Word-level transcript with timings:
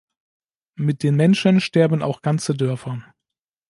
Mit 0.79 1.03
den 1.03 1.15
Menschen 1.15 1.61
sterben 1.61 2.01
auch 2.01 2.23
ganze 2.23 2.55
Dörfer. 2.55 3.03